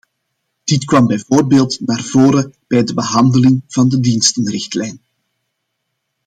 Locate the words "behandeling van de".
2.93-3.99